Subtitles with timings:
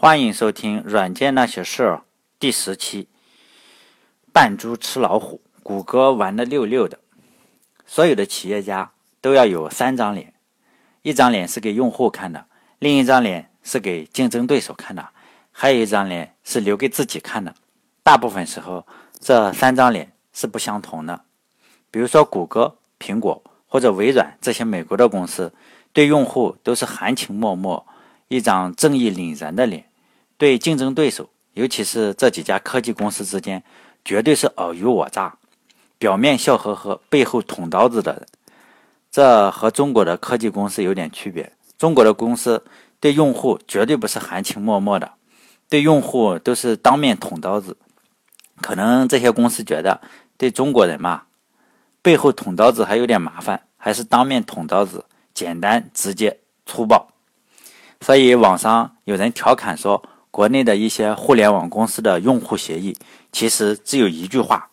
[0.00, 1.96] 欢迎收听《软件那些事儿》
[2.38, 3.08] 第十期。
[4.32, 7.00] 扮猪吃老虎，谷歌玩的溜溜的。
[7.84, 10.34] 所有的企业家都要有三张脸：
[11.02, 12.46] 一张脸是给用户看的，
[12.78, 15.08] 另一张脸是给竞争对手看的，
[15.50, 17.52] 还有一张脸是留给自己看的。
[18.04, 18.86] 大部分时候，
[19.18, 21.24] 这三张脸是不相同的。
[21.90, 25.52] 比如说，谷歌、苹果或者微软这些美国的公司，
[25.92, 27.84] 对用户都是含情脉脉，
[28.28, 29.86] 一张正义凛然的脸。
[30.38, 33.60] 对竞争对手，尤其是这几家科技公司之间，
[34.04, 35.36] 绝对是尔虞我诈，
[35.98, 38.26] 表面笑呵呵，背后捅刀子的人。
[39.10, 41.52] 这和中国的科技公司有点区别。
[41.76, 42.64] 中国的公司
[43.00, 45.10] 对用户绝对不是含情脉脉的，
[45.68, 47.76] 对用户都是当面捅刀子。
[48.60, 50.00] 可能这些公司觉得
[50.36, 51.24] 对中国人嘛，
[52.00, 57.08] 背后捅刀子还有点麻烦，还是当面捅刀子简单、直接、粗暴。
[58.00, 60.00] 所以网上有人调侃说。
[60.30, 62.96] 国内的一些互联网公司的用户协议，
[63.32, 64.70] 其实只有一句话，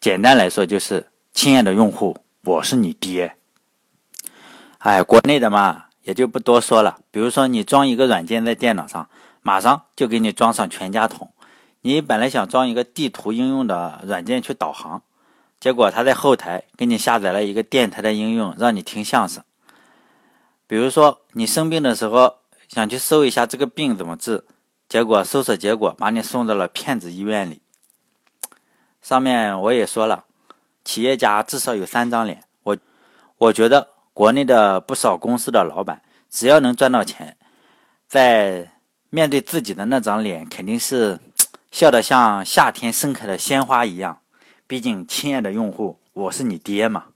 [0.00, 3.36] 简单来说就是“亲爱的用户，我是你爹”。
[4.78, 6.98] 哎，国内的嘛，也就不多说了。
[7.10, 9.08] 比如说，你装一个软件在电脑上，
[9.40, 11.32] 马上就给你装上全家桶。
[11.80, 15.02] 你本来想装一个地图应用的软件去导航，
[15.58, 19.42] 结果他在后台给你下载了一个电台的应用，让你听相声。
[20.66, 22.36] 比如说，你生病的时候
[22.68, 24.44] 想去搜一下这个病怎么治。
[24.94, 27.60] 结果搜索结果把你送到了骗子医院里。
[29.02, 30.24] 上面我也说了，
[30.84, 32.44] 企业家至少有三张脸。
[32.62, 32.76] 我
[33.36, 36.00] 我觉得国内的不少公司的老板，
[36.30, 37.36] 只要能赚到钱，
[38.06, 38.70] 在
[39.10, 41.18] 面对自己的那张脸，肯定是
[41.72, 44.20] 笑得像夏天盛开的鲜花一样。
[44.68, 47.06] 毕竟，亲爱的用户，我是你爹嘛。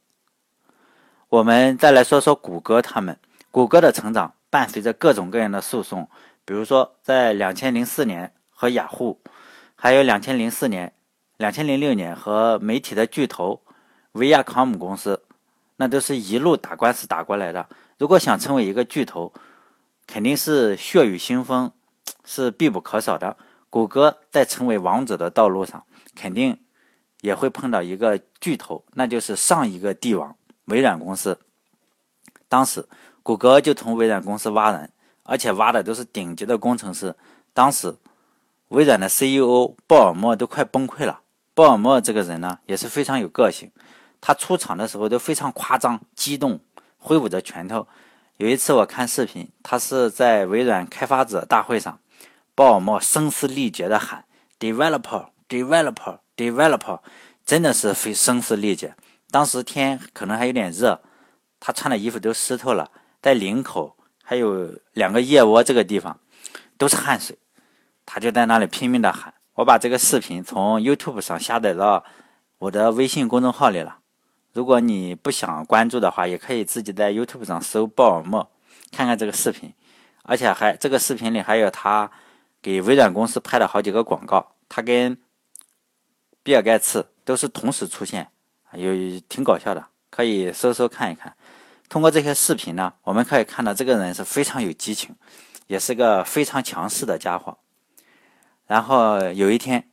[1.28, 3.16] 我们再来说说谷歌他们，
[3.52, 6.08] 谷歌的成长伴随着各种各样的诉讼。
[6.48, 9.20] 比如说，在两千零四年和雅虎，
[9.74, 10.94] 还有两千零四年、
[11.36, 13.60] 两千零六年和媒体的巨头
[14.12, 15.22] 维亚康姆公司，
[15.76, 17.68] 那都是一路打官司打过来的。
[17.98, 19.30] 如果想成为一个巨头，
[20.06, 21.70] 肯定是血雨腥风，
[22.24, 23.36] 是必不可少的。
[23.68, 25.84] 谷歌在成为王者的道路上，
[26.16, 26.58] 肯定
[27.20, 30.34] 也会碰到一个巨头，那就是上一个帝王
[30.64, 31.38] 微软公司。
[32.48, 32.88] 当时，
[33.22, 34.90] 谷歌就从微软公司挖人。
[35.28, 37.14] 而且挖的都是顶级的工程师。
[37.52, 37.94] 当时，
[38.68, 41.20] 微软的 CEO 鲍尔默都快崩溃了。
[41.52, 43.70] 鲍尔默这个人呢，也是非常有个性。
[44.22, 46.60] 他出场的时候都非常夸张、激动，
[46.96, 47.86] 挥舞着拳头。
[48.38, 52.00] 有一次我看视频，他是在微软开发者大会上，
[52.54, 54.24] 鲍尔默声嘶力竭地喊
[54.58, 57.00] “developer, developer, developer”，
[57.44, 58.94] 真的是非声嘶力竭。
[59.30, 61.02] 当时天可能还有点热，
[61.60, 62.90] 他穿的衣服都湿透了，
[63.20, 63.97] 在领口。
[64.28, 66.20] 还有两个腋窝这个地方
[66.76, 67.34] 都是汗水，
[68.04, 69.32] 他就在那里拼命的喊。
[69.54, 72.04] 我把这个视频从 YouTube 上下载到
[72.58, 74.00] 我的微信公众号里了。
[74.52, 78.50] 如果你不想关注的话，也可以自己在 YouTube 上搜鲍尔默，
[78.92, 79.72] 看看这个视频。
[80.24, 82.10] 而且还这个视频里还有他
[82.60, 85.16] 给微软公司拍了好几个广告，他跟
[86.42, 88.30] 比尔盖茨都是同时出现，
[88.74, 88.92] 有
[89.26, 91.34] 挺搞笑的，可以搜搜看一看。
[91.88, 95.14] 通过这些视频呢，我们可以看到这个人是非常有激情，
[95.66, 97.56] 也是个非常强势的家伙。
[98.66, 99.88] 然后有一天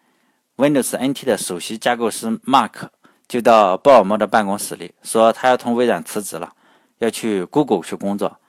[0.58, 2.90] ，Windows NT 的首席架构师 Mark
[3.28, 6.54] 就到鲍尔默的办公室里，说他要从微软辞职了，
[6.98, 8.40] 要去 Google 去工作。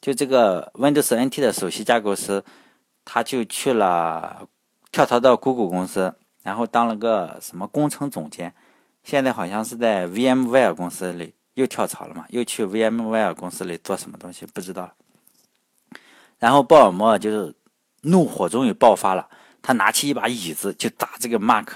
[0.00, 2.44] 就这个 Windows NT 的首席架构师，
[3.04, 4.46] 他就去了，
[4.92, 6.14] 跳槽到 Google 公司，
[6.44, 8.54] 然后当了个什么工程总监，
[9.02, 11.34] 现在好像是在 VMware 公司里。
[11.58, 12.24] 又跳槽了嘛？
[12.28, 14.46] 又去 VMware 公司里做什么东西？
[14.46, 14.88] 不知道。
[16.38, 17.52] 然后鲍尔默就是
[18.02, 19.28] 怒火终于爆发了，
[19.60, 21.66] 他拿起一把椅子就砸这个 Mark，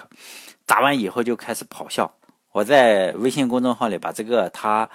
[0.65, 2.15] 砸完以后就开始咆哮。
[2.53, 4.88] 我在微信公众号里把这个他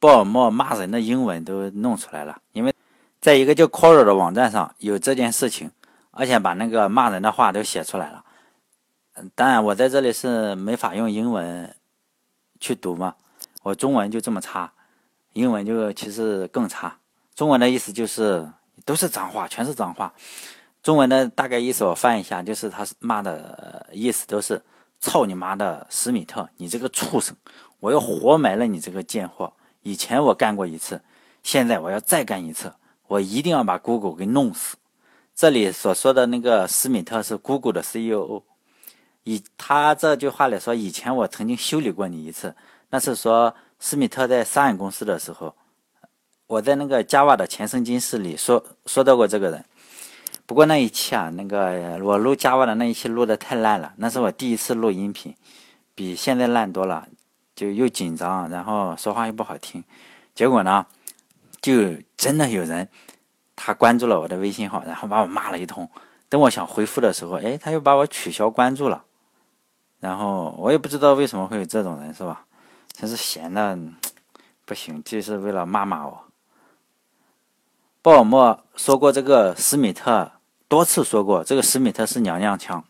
[0.00, 2.74] 鲍尔默骂人的英文都弄出来了，因为
[3.20, 5.70] 在一个叫 Quora 的网站上有这件事情，
[6.10, 8.24] 而且把那个骂人的话都写出来了。
[9.14, 11.72] 嗯，当然我在这里是没法用英文
[12.58, 13.14] 去读嘛。
[13.66, 14.72] 我中文就这么差，
[15.32, 16.96] 英文就其实更差。
[17.34, 18.48] 中文的意思就是
[18.84, 20.14] 都是脏话，全是脏话。
[20.84, 24.62] 中文的大概意思我翻一下，就是他骂的意思都是
[25.02, 27.36] “操你妈的史密特，你这个畜生，
[27.80, 29.52] 我要活埋了你这个贱货。
[29.82, 31.02] 以前我干过一次，
[31.42, 32.72] 现在我要再干一次，
[33.08, 34.76] 我一定要把 Google 给弄死。”
[35.34, 38.44] 这里所说的那个史密特是 Google 的 CEO，
[39.24, 42.54] 以他这句话来说，以前我曾经修理过你一次。
[42.90, 45.54] 那是说，施密特在上一公司的时候，
[46.46, 49.64] 我在那个 Java 的前生今世里说说到过这个人。
[50.46, 55.34] 不过那一期啊，那个我录 Java 的那一期录的太烂了，那是我第一次录音频，
[55.94, 57.08] 比现在烂多了，
[57.56, 59.82] 就又紧张，然后说话又不好听。
[60.34, 60.86] 结果呢，
[61.60, 62.88] 就真的有人
[63.56, 65.90] 他关注了我的微信号，然后把我骂了一通。
[66.28, 69.02] 等我想回复的时候，哎，他又把我取消关注了。
[69.98, 72.46] 然后我也不知道为什么会有这种人，是吧？
[72.98, 73.78] 真是闲的
[74.64, 76.24] 不行，就是为了骂骂我。
[78.00, 80.32] 鲍尔默说过，这个施密特
[80.66, 82.82] 多次说过，这个施密特是娘娘腔。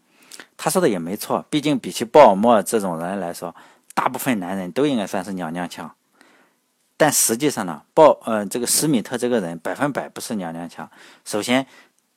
[0.56, 3.52] 他说的也没错，毕竟比起鲍尔默这种人来说，
[3.94, 5.92] 大部分男人都应该算是娘娘腔。
[6.96, 10.88] 但实际上呢，鲍呃这个施密特这个人百分百不是娘娘腔。
[11.24, 11.66] 首先，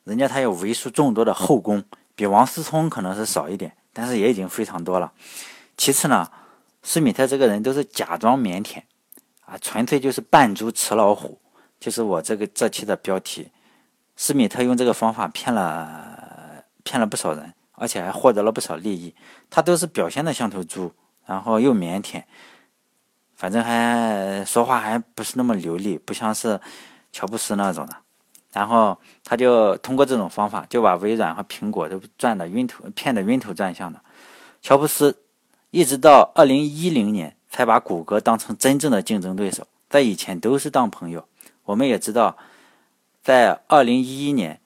[0.04, 1.82] 人家他有为数众多的后宫，
[2.14, 5.12] 比王思聪可能是少一点，但是也已经非常多了。
[5.76, 6.30] 其次呢，
[6.82, 8.82] 施密特这个人都是假装腼腆，
[9.44, 11.40] 啊，纯粹就是扮猪吃老虎，
[11.78, 13.50] 就是我这个这期的标题。
[14.16, 19.14] 施密特用这个方法骗了骗了不少人，而且还获得了不少利益。
[19.48, 20.92] 他都是表现的像头猪，
[21.24, 22.22] 然后又腼腆。
[23.34, 26.60] 反正还说话还不是那么流利，不像是
[27.12, 27.96] 乔布斯那种的。
[28.52, 33.98] 然后他就通过这种方法，就把微软和苹果都赚得晕头，骗得晕头转向的。
[34.60, 35.16] 乔布斯
[35.70, 41.24] 一直到二零一零年才把谷歌当成真正的竞争对手，在以前都是当朋友。
[41.64, 42.36] 我们也知道，
[43.22, 44.60] 在二零一一年，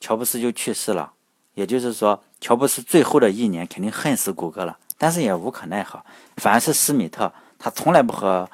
[0.00, 1.12] 乔布斯就去世了，
[1.54, 6.02] 也就是说，乔布斯最后的一年肯定恨死谷歌了，但是也无可奈何。
[6.36, 7.32] 反而是施密特。
[7.58, 8.48] 他从来不和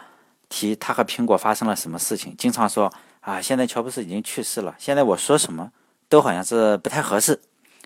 [0.48, 5.70] 提他和苹果发生了什么事情，经常说啊，现在乔布斯已经去世了，现在我说什么
[6.08, 7.40] 都好像是不太合适，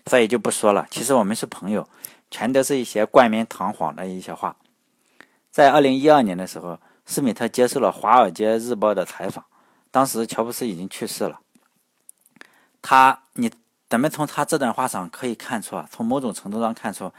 [0.07, 0.87] 所以就不说了。
[0.91, 1.87] 其实我们是朋友，
[2.31, 4.55] 全都是一些冠冕堂皇的一些话。
[5.51, 9.45] 在二零一二年的时候，施密特接受了《华尔街日报》的采访，
[9.91, 11.39] 当时乔布斯已经去世了。
[12.81, 13.51] 他，你
[13.87, 17.13] 咱们从他这段话上可以看出啊，从某种程度上看出。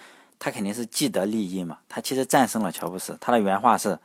[0.44, 3.16] 他肯定是既得利益嘛，他其实战胜了乔布斯。
[3.20, 3.96] 他的原话是：“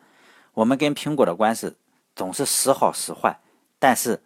[0.54, 1.76] 我们跟苹果的关系
[2.16, 3.40] 总是时好时坏，
[3.80, 4.22] 但是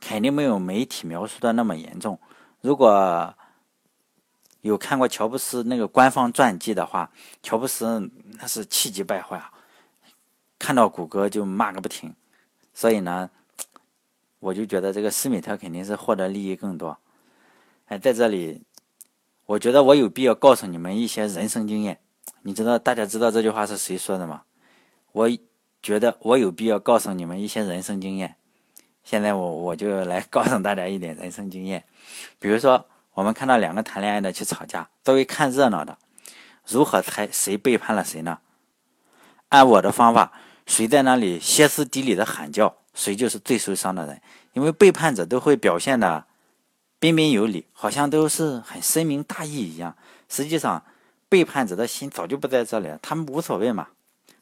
[0.00, 2.18] 肯定没有媒体描述的那么严重。
[2.62, 3.32] 如果
[4.62, 7.10] 有看过乔布斯那个官方传记的话，
[7.42, 8.10] 乔布斯
[8.40, 9.52] 那是气急败坏啊，
[10.58, 12.12] 看到谷歌就骂个不停。
[12.74, 13.30] 所以呢，
[14.40, 16.98] 我就觉得这个施密特肯定是获得利益更多。
[17.86, 18.62] 哎，在这里。”
[19.44, 21.98] 我觉得我有必要告诉你们一些人生经验。
[22.42, 24.44] 你知道大家知道这句话是谁说的吗？
[25.10, 25.28] 我
[25.82, 28.36] 觉得我有必要告诉你们一些人生经验。
[29.02, 31.84] 现在我我就来告诉大家一点人生经验。
[32.38, 35.98] 比如说，我们看到两个谈恋爱的去吵架，作为看热闹的，
[36.66, 38.38] 如何猜谁背叛了谁呢？
[39.50, 40.32] 按我的方法，
[40.66, 44.20] 谁在那里歇斯底里的喊叫，谁就是最受伤的人。
[44.54, 46.26] 因为背叛者都会表现的。
[46.98, 49.96] 彬彬有礼，好像都是很深明大义一样。
[50.28, 50.84] 实际上，
[51.28, 52.96] 背叛者的心早就不在这里了。
[53.02, 53.88] 他们无所谓嘛，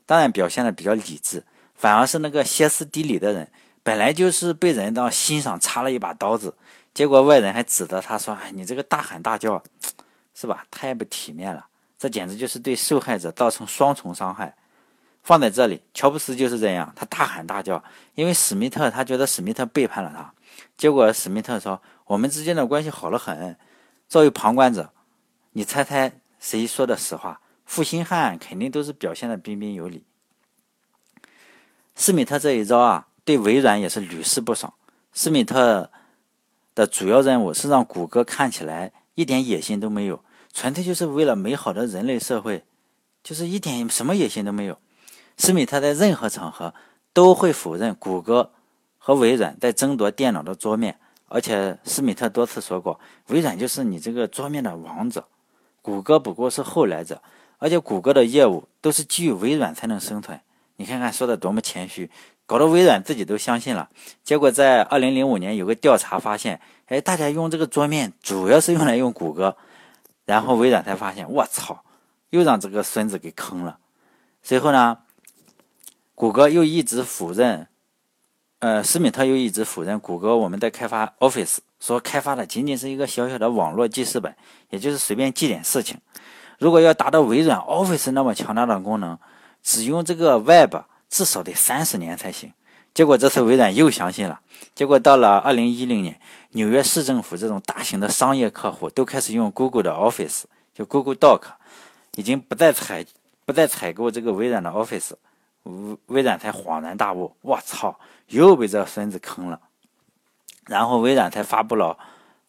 [0.05, 1.43] 当然表现的比较理智。
[1.75, 3.51] 反而是那个歇斯底里的人，
[3.83, 6.55] 本来就是被人当心上插了一把刀子，
[6.93, 9.63] 结果外人还指责他说：“哎，你这个大喊大叫，
[10.35, 10.67] 是吧？
[10.71, 11.67] 太不体面了。”
[11.99, 14.57] 这简直就是对受害者造成双重伤害。
[15.23, 17.83] 放在这里，乔布斯就是这样，他大喊大叫，
[18.15, 20.33] 因为史密特他觉得史密特背叛了他，
[20.77, 21.81] 结果史密特说。
[22.07, 23.57] 我们之间的关系好了很。
[24.09, 24.93] 作为旁观者，
[25.53, 27.41] 你猜猜谁说的实话？
[27.65, 30.03] 负心汉肯定都是表现的彬彬有礼。
[31.95, 34.75] 施密特这一招啊，对微软也是屡试不爽。
[35.13, 35.89] 施密特
[36.81, 42.65] 的主要任务是让谷歌看起来一点野心都没有，纯粹就是为了美好的人类社会，
[43.23, 44.79] 就是一点什么野心都没有。
[45.37, 46.73] 施密特在任何场合
[47.13, 48.53] 都会否认谷歌
[48.97, 50.99] 和微软在争夺电脑的桌面。
[51.29, 55.29] 而且施密特多次说过，微软就是你这个桌面的王者，
[55.83, 57.23] 谷歌不过是后来者。
[57.59, 60.41] 而且谷歌的业务都是基于微软才能生存。
[60.77, 62.11] 你看看说的多么谦虚，
[62.51, 63.89] 搞得微软自己都相信了。
[64.25, 69.57] 结果在二零零五年有个调查发现，哎，大家用这个桌面主要是用来用谷歌，
[70.25, 71.85] 然后微软才发现，我操，
[72.31, 73.79] 又让这个孙子给坑了。
[74.43, 74.99] 随后呢，
[76.17, 77.69] 谷歌又一直否认。
[78.59, 84.35] 呃，施密特又一直否认谷歌我们在开发 Office，说开发的仅仅是一个小小的网络记事本，
[84.71, 85.99] 也就是随便记点事情。
[86.59, 89.17] 如果要达到微软 Office 那么强大的功能，
[89.63, 90.75] 只用这个 Web
[91.11, 92.51] 至少得三十年才行。
[92.95, 94.41] 结果这次微软又相信了。
[94.75, 96.19] 结果到了二零一零年，
[96.53, 101.43] 纽约市政府这种大型的商业客户都开始用 Google 的 Office，就 Google Doc，
[102.15, 103.05] 已经不再采
[103.45, 105.13] 不再采购这个微软的 Office。
[105.65, 109.61] 微微软才恍然大悟，我操，又被这孙子坑了。
[110.67, 111.99] 然后微软才发布了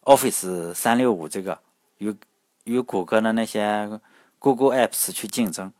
[0.04, 1.58] Office 三六五这个
[1.98, 2.16] 与
[2.64, 4.00] 与谷歌的那些
[4.38, 5.72] Google Apps 去竞争。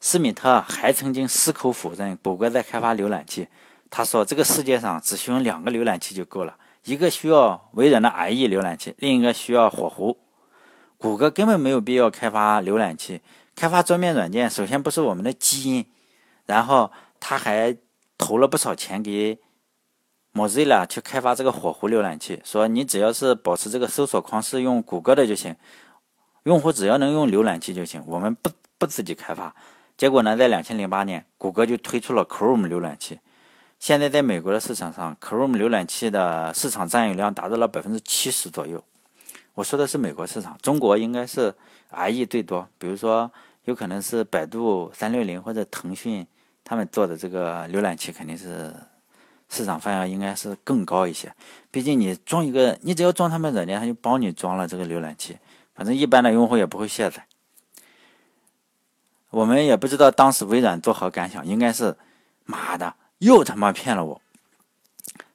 [0.00, 3.48] 施密特还曾经矢口否认谷歌在开发浏览器。
[3.90, 10.18] 他说：“这个世界上只需要两个浏览器就够了，一个需要微软的 IE 浏览器，另一个需要火狐。
[10.98, 13.22] 谷歌根本没有必要开发浏览器，
[13.56, 15.86] 开发桌面软件首先不是我们的基因。
[16.44, 17.76] 然后他还
[18.18, 19.38] 投了不少钱给
[20.34, 25.56] Mozilla 去开发这个火狐浏览器，说你只要是保持这个搜索框是用谷歌的就行，
[26.42, 29.54] 用户只要能用浏览器就行，我们不不自己开发。
[29.98, 33.18] 结果呢，在两千零八年，谷歌就推出了 Chrome 浏览器。”
[33.80, 38.82] 现在在美国的市场上，Chrome 浏览器的市场占有量达到了百分之七十左右。
[39.54, 41.52] 我说的是美国市场，中国应该是
[41.90, 42.68] IE 最多。
[42.78, 43.28] 比如说，
[43.64, 46.24] 有可能是百度三六零或者腾讯
[46.62, 48.72] 他们做的这个浏览器，肯定是
[49.48, 51.32] 市场份额应该是更高一些。
[51.72, 55.36] 毕竟你装一个，你只要装他们软件，他就帮你装了这个浏览器。
[55.74, 57.24] 反正一般的用户也不会卸载。
[59.30, 61.96] 我们也不知道当时微软作何感想，应该是
[62.44, 62.94] 妈的。
[63.18, 64.20] 又他妈骗了我！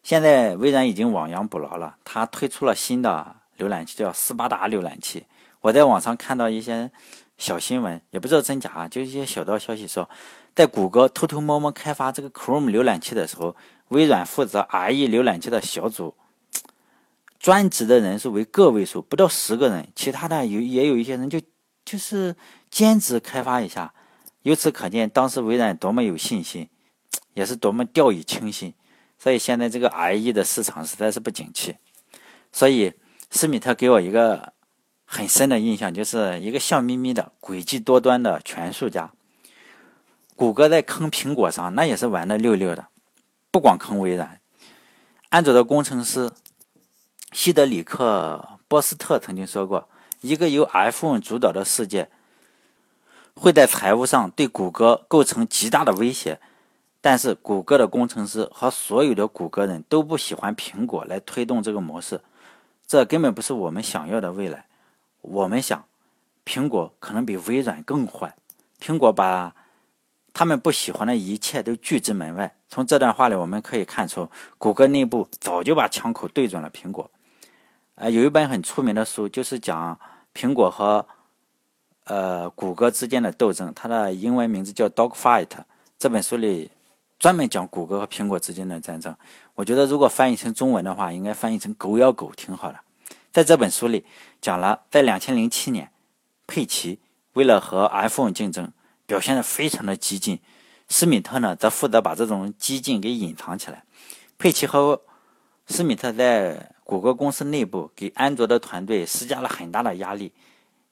[0.03, 5.25] 现在微软已经亡羊补牢了，他推出了新的浏览器，叫斯巴达浏览器。
[5.59, 6.89] 我在网上看到一些
[7.37, 10.09] 小新闻，也不知道真假啊，就一些小道消息说，
[10.55, 13.55] 在谷歌偷偷摸摸开发这个 Chrome 浏览器的时候，
[13.89, 16.15] 微软负责 IE 浏览器的小组
[17.37, 21.41] 专职的人数为个位数，不到十个人，其他的有也有一些人就
[21.83, 22.33] 就是
[22.73, 23.93] 兼职开发一下。
[24.41, 26.67] 由此可见，当时微软多么有信心。
[27.35, 28.75] 也是多么掉以轻心，
[29.17, 31.75] 所以现在这个 IE 的市场实在是不景气。
[32.51, 32.93] 所以
[33.31, 34.53] 施密特给我一个
[35.03, 39.11] 很深的印象，就是一个笑眯眯的、诡计多端的权术家。
[40.35, 42.87] 谷歌在坑苹果上，那也是玩的溜溜的，
[43.49, 44.39] 不光坑微软。
[45.29, 46.31] 安卓的工程师
[47.31, 49.89] 希德里克·波斯特曾经说过
[50.21, 52.11] ：“一个由 iPhone 主导的世界，
[53.35, 56.39] 会在财务上对谷歌构成极大的威胁。”
[57.05, 62.21] 但是，谷歌的工程师和所有的谷歌人都不喜欢苹果来推动这个模式，
[62.87, 64.65] 这根本不是我们想要的未来。
[65.19, 65.83] 我们想，
[66.45, 68.33] 苹果可能比微软更坏。
[68.81, 69.53] 苹果把
[70.33, 72.55] 他们不喜欢的一切都拒之门外。
[72.69, 77.11] 从这段话里，我们可以看出，谷歌内部早就把枪口对准了苹果。
[77.95, 79.99] 呃，有一本很出名的书，就是讲
[80.33, 81.05] 苹果和
[82.05, 85.45] 呃谷歌之间的斗争，它的英文名字叫《Dog Fight》。
[85.97, 86.71] 这本书里。
[87.19, 89.15] 专门讲谷歌和苹果之间的战争，
[89.55, 92.77] 我觉得如果翻译成中文的话，应该翻译成“狗咬狗”挺好的。
[93.31, 94.03] 在这本书里
[94.41, 95.89] 讲了，在两千零七年，
[96.47, 96.99] 佩奇
[97.31, 98.73] 为了和 iPhone 竞争，
[99.05, 100.41] 表现得非常的激进，
[100.89, 103.85] 施密特呢则负责把这种激进给隐藏起来。
[104.37, 105.01] 佩奇和
[105.67, 110.33] 施密特在谷歌公司内部给安卓的团队施加了很大的压力，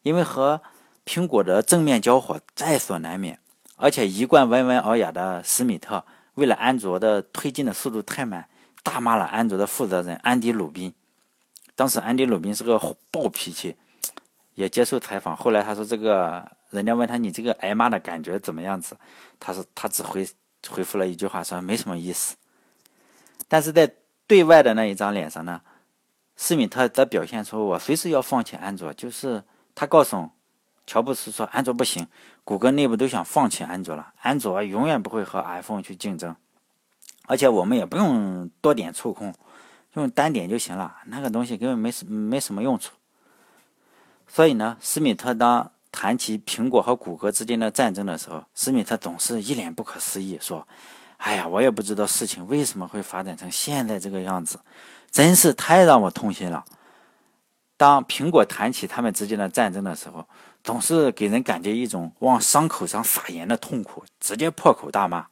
[0.03, 0.61] 因为和
[1.05, 3.39] 苹果的正面交火在所难免，
[3.75, 6.05] 而且一贯温文尔雅的施密特。
[6.35, 8.47] 为了安卓的推进的速度太慢，
[8.83, 10.93] 大骂了安卓的负责人安迪·鲁宾。
[11.75, 12.79] 当时安迪·鲁宾是个
[13.11, 13.75] 暴脾气，
[14.55, 15.35] 也接受采访。
[15.35, 18.95] 后来他说：“这个人家问他你这个挨骂的感觉怎么样子？”
[19.39, 20.25] 他说：“他只回
[20.69, 22.35] 回复了一句话，说没什么意思。”
[23.49, 23.91] 但是在
[24.25, 25.61] 对外的那一张脸上呢，
[26.37, 29.43] 施密特则表现出我随时要放弃安卓，就是
[29.75, 30.29] 他告诉
[30.85, 32.07] 乔布斯说：“安卓不行。”
[32.43, 36.35] 谷歌内部都想放弃安卓了，安卓永远不会和 iPhone 去竞争，
[37.27, 39.33] 而且我们也不用多点触控，
[39.93, 42.93] 用单点就行了，那个东西根本没什没什么用处。
[44.27, 50.67] 所以呢，施密特当谈起苹果和谷歌之间的战争的时候，施密特总是一脸不可思议，说
[51.17, 54.59] ：“哎呀，我也不知道事情为什么会发展成现在这个样子，
[55.11, 56.65] 真是太让我痛心了。”
[57.77, 60.27] 当苹果谈起他们之间的战争的时候，
[60.63, 65.25] 总是给人感觉一种往伤口上撒盐的痛苦，直接破口大骂。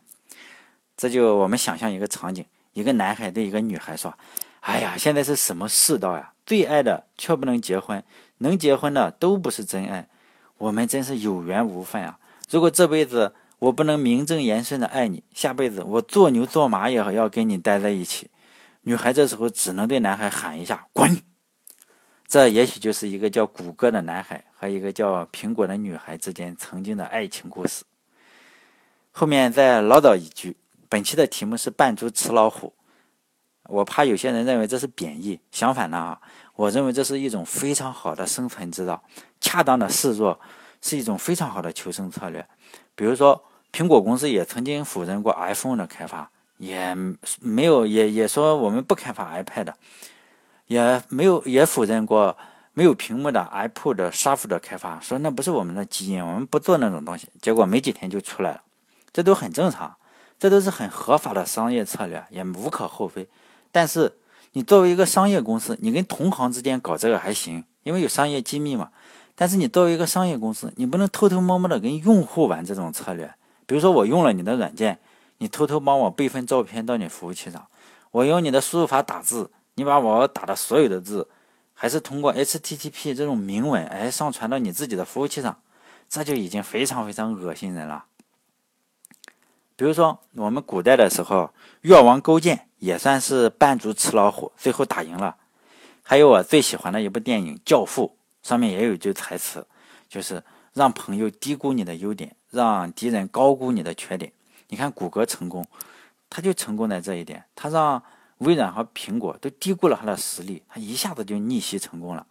[0.98, 4.14] 这就我们想象一个场景：一个男孩对一个女孩说
[4.62, 6.34] ：“哎呀，现在是什么世道呀？
[6.46, 8.04] 最爱的却不能结婚，
[8.40, 10.08] 能结婚的都不是真爱。
[10.58, 12.20] 我们真是有缘无分啊！
[12.50, 18.30] 如果这辈子我不能名正言顺的爱你，下辈子我做牛做马也要跟你待在一起。”
[18.84, 21.22] 女孩这时候只能对男孩喊一下：“滚！”
[22.30, 27.84] 这也许就是一个叫谷歌的男孩和一个叫苹果的女孩之间曾经的爱情故事。
[29.12, 30.56] 后面再唠叨一句，
[30.88, 32.72] 本期的题目是“扮猪吃老虎”，
[33.66, 36.22] 我怕有些人认为这是贬义，相反的啊，
[36.54, 39.04] 我认为这是一种非常好的生存之道，
[39.42, 40.40] 恰当的示弱
[40.84, 42.48] 是一种非常好的求生策略。
[42.94, 43.44] 比如说，
[43.74, 46.96] 苹果公司也曾经否认过 iPhone 的开发，也
[47.42, 49.74] 没有也也说我们不开发 iPad。
[50.70, 52.38] 也没有也否认过
[52.74, 57.28] 没有屏幕的 iPod、Shuffle 的开发，说那不是我们的基因，我们不做那种东西。
[57.42, 58.62] 结果没几天就出来了，
[59.12, 59.98] 这都很正常，
[60.38, 63.28] 这都是很合法的商业策略，也无可厚非。
[63.72, 64.14] 但是
[64.52, 68.90] 你作为一个商业公司，你跟同行之间搞这个还行，因为有商业机密嘛。
[69.36, 73.34] 但是你作为一个商业公司，你不能偷偷摸摸的跟用户玩这种策略。
[73.66, 75.00] 比如说我用了你的软件，
[75.40, 77.68] 你偷偷帮我备份照片到你服务器上，
[78.12, 79.50] 我用你的输入法打字，
[79.80, 81.26] 你把我打的所有的字，
[81.74, 85.58] 还是通过 HTTP 这种明文哎上传到你自己的服务器上，
[86.10, 88.04] 这就已经非常非常恶心人了。
[89.78, 95.38] 比如说我们古代的时候，越王勾践也算是扮猪吃老虎，最后打赢了。
[96.04, 99.66] 还有我最喜欢的一部电影《教父》，上面也有一句台词，
[100.10, 100.44] 就是
[100.74, 102.36] 让朋友低估你的优点。
[102.52, 104.34] 让敌人高估你的缺点。
[104.68, 105.66] 你看谷歌成功，
[106.30, 107.46] 他就成功在这一点。
[107.56, 108.04] 他让
[108.40, 112.28] 微软和苹果都低估了他的实力，他一下子就逆袭成功了。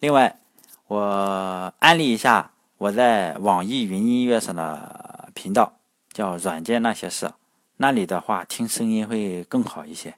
[0.00, 0.40] 另外，
[0.88, 5.74] 我安利一下我在网易云音乐上的频道，
[6.12, 7.30] 叫“软件那些事”，
[7.78, 10.14] 那里的话听声音会更好一些。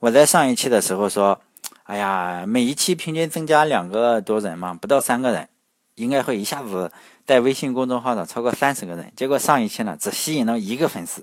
[0.00, 1.40] 我在上一期的时候说
[1.84, 5.48] ：“哎呀，每一期平均增加两个多人嘛，不到三个人。”
[5.96, 6.90] 应该会一下子
[7.26, 11.22] 在微信公众号上超过三十个人，结果上一期呢只吸引了一个粉丝，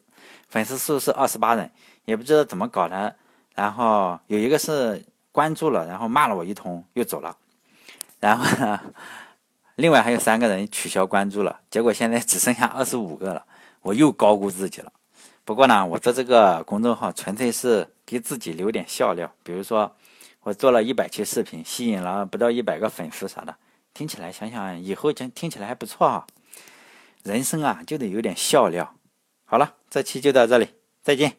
[0.49, 1.71] 粉丝数是二十八人，
[2.05, 3.15] 也不知道怎么搞的。
[3.55, 7.35] 然后有一个是关注了，然后骂了我一通又走了，
[8.19, 8.79] 然后呢，
[9.75, 13.45] 另外还有三个人取消关注了，结果现在只剩下二十五个了，
[13.81, 14.91] 我又高估自己了。
[15.45, 19.93] 不过呢，我做这个公众号纯粹是给自己留点笑料，比如说
[20.41, 23.55] 我做了一百期视频，吸引了不到一百个粉丝啥的。
[23.93, 26.27] 听起来，想想以后听听起来还不错哈。
[27.23, 28.95] 人生啊，就得有点笑料。
[29.51, 30.67] 好了，这期就到这里，
[31.01, 31.37] 再见。